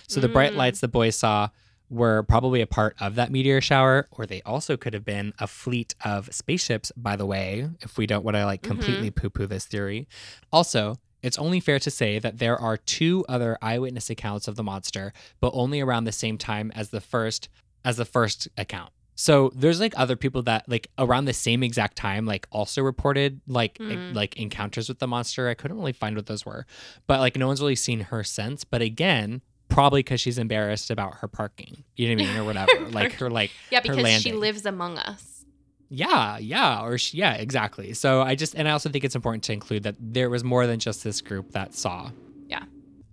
[0.08, 0.58] So the bright Mm.
[0.58, 1.50] lights the boys saw
[1.90, 5.46] were probably a part of that meteor shower, or they also could have been a
[5.48, 8.68] fleet of spaceships, by the way, if we don't want to like Mhm.
[8.68, 10.08] completely poo poo this theory.
[10.52, 14.64] Also, it's only fair to say that there are two other eyewitness accounts of the
[14.64, 17.50] monster, but only around the same time as the first
[17.84, 18.92] as the first account.
[19.14, 23.42] So there's like other people that like around the same exact time like also reported
[23.48, 24.14] like Mhm.
[24.16, 25.48] like encounters with the monster.
[25.48, 26.66] I couldn't really find what those were.
[27.06, 31.16] But like no one's really seen her since, but again, probably cuz she's embarrassed about
[31.16, 31.84] her parking.
[31.96, 32.90] You know what I mean or whatever.
[32.90, 35.46] like her like yeah, because she lives among us.
[35.90, 37.94] yeah, yeah, or she, yeah, exactly.
[37.94, 40.68] So I just and I also think it's important to include that there was more
[40.68, 42.12] than just this group that saw.
[42.48, 42.64] Yeah.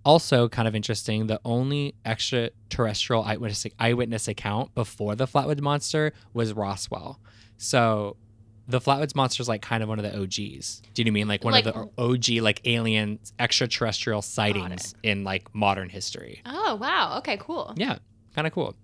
[0.05, 6.53] Also, kind of interesting, the only extraterrestrial eyewitness eyewitness account before the Flatwood monster was
[6.53, 7.19] Roswell.
[7.57, 8.17] So
[8.67, 10.81] the Flatwoods monster is like kind of one of the OGs.
[10.93, 11.27] Do you know what I mean?
[11.27, 16.41] Like one Like- of the OG like alien extraterrestrial sightings in like modern history.
[16.45, 17.17] Oh, wow.
[17.19, 17.73] Okay, cool.
[17.75, 17.97] Yeah,
[18.35, 18.75] kind of cool.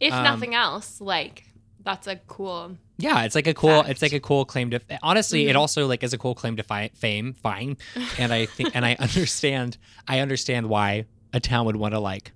[0.00, 1.44] If Um, nothing else, like
[1.84, 2.76] that's a cool.
[2.98, 3.70] Yeah, it's like a cool.
[3.70, 3.88] Fact.
[3.88, 4.80] It's like a cool claim to.
[5.02, 5.58] Honestly, it Mhm.
[5.60, 7.34] also like is a cool claim to fi- fame.
[7.34, 7.76] Fine,
[8.18, 9.78] and I think and I understand.
[10.06, 12.32] I understand why a town would want to like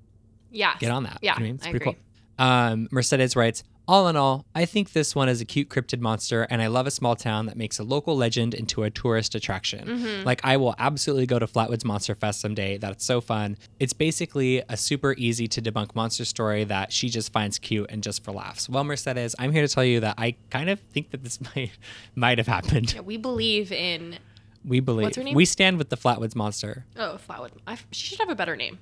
[0.50, 0.74] Yeah.
[0.78, 1.18] get on that.
[1.22, 1.96] You Yeah, know I mean, it's I pretty agree.
[2.38, 2.46] cool.
[2.46, 3.62] Um, Mercedes writes.
[3.88, 6.88] All in all, I think this one is a cute cryptid monster, and I love
[6.88, 9.86] a small town that makes a local legend into a tourist attraction.
[9.86, 10.24] Mhm.
[10.24, 12.78] Like, I will absolutely go to Flatwoods Monster Fest someday.
[12.78, 13.56] That's so fun.
[13.78, 18.02] It's basically a super easy to debunk monster story that she just finds cute and
[18.02, 18.68] just for laughs.
[18.68, 21.70] Well, Mercedes, I'm here to tell you that I kind of think that this might
[22.16, 22.92] might have happened.
[22.92, 24.18] Yeah, we believe in.
[24.64, 25.04] We believe.
[25.04, 25.34] What's her name?
[25.36, 26.86] We stand with the Flatwoods Monster.
[26.96, 27.52] Oh, Flatwood.
[27.68, 28.80] I, she should have a better name.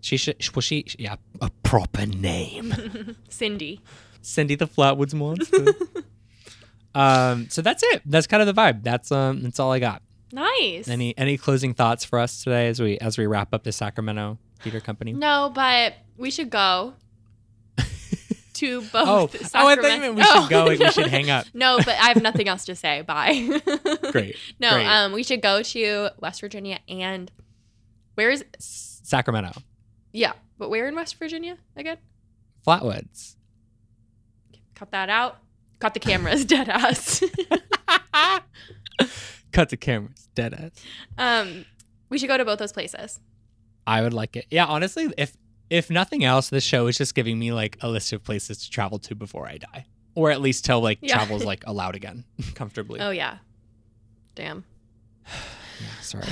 [0.00, 0.44] She should.
[0.56, 0.86] Well, she.
[0.98, 3.16] Yeah, a proper name.
[3.28, 3.80] Cindy.
[4.22, 5.66] Cindy the Flatwoods Monster.
[6.94, 7.48] um.
[7.50, 8.02] So that's it.
[8.06, 8.82] That's kind of the vibe.
[8.82, 9.42] That's um.
[9.42, 10.02] That's all I got.
[10.32, 10.88] Nice.
[10.88, 14.38] Any any closing thoughts for us today as we as we wrap up the Sacramento
[14.60, 15.12] Theater Company?
[15.12, 16.94] No, but we should go
[18.54, 18.94] to both.
[18.94, 21.46] Oh, oh, I thought you meant we should Oh, go, like we should hang up.
[21.54, 23.02] No, but I have nothing else to say.
[23.02, 23.60] Bye.
[24.12, 24.36] Great.
[24.60, 24.86] No, Great.
[24.86, 27.30] um, we should go to West Virginia and
[28.14, 28.44] where is?
[28.58, 29.52] Sacramento.
[30.12, 31.96] Yeah, but where in West Virginia again?
[32.66, 33.34] Flatwoods.
[34.80, 35.36] Cut that out.
[35.78, 37.22] Cut the cameras, dead ass.
[39.52, 40.28] Cut the cameras.
[40.34, 40.70] Dead ass.
[41.18, 41.66] um,
[42.08, 43.20] we should go to both those places.
[43.86, 44.46] I would like it.
[44.50, 45.36] Yeah, honestly, if
[45.68, 48.70] if nothing else, this show is just giving me like a list of places to
[48.70, 49.84] travel to before I die.
[50.14, 51.14] or at least till like Yeah.
[51.16, 52.24] travel's like allowed again
[52.54, 53.00] comfortably.
[53.00, 53.36] Oh yeah.
[54.34, 54.64] Damn.
[55.80, 56.24] Yeah, sorry.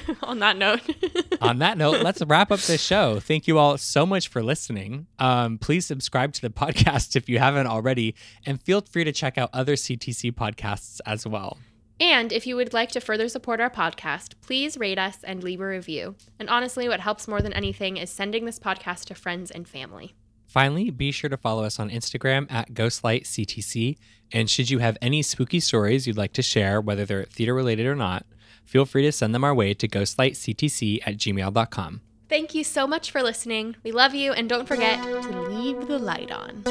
[0.22, 0.80] On that note.
[1.40, 3.20] On that note, let's wrap up this show.
[3.20, 5.06] Thank you all so much for listening.
[5.18, 8.14] Um, please subscribe to the podcast if you haven't already,
[8.46, 11.58] and feel free to check out other CTC podcasts as well.
[12.00, 15.60] And if you would like to further support our podcast, please rate us and leave
[15.60, 16.16] a review.
[16.38, 20.14] And honestly, what helps more than anything is sending this podcast to friends and family.
[20.46, 23.96] Finally, be sure to follow us on Instagram at GhostlightCTC.
[24.32, 27.86] And should you have any spooky stories you'd like to share, whether they're theater related
[27.86, 28.26] or not,
[28.64, 32.00] feel free to send them our way to ghostlightctc at gmail.com.
[32.28, 33.76] Thank you so much for listening.
[33.84, 36.62] We love you, and don't forget to leave the light on.